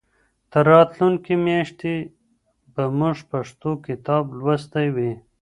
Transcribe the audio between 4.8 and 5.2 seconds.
وي.